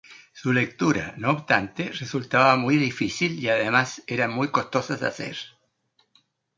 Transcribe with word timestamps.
Su 0.33 0.51
lectura, 0.51 1.13
no 1.17 1.29
obstante, 1.29 1.91
resultaba 1.91 2.55
muy 2.55 2.75
difícil 2.77 3.37
y 3.39 3.49
además 3.49 4.01
eran 4.07 4.33
muy 4.33 4.47
costosas 4.49 4.99
de 4.99 5.05
hacer. 5.05 5.37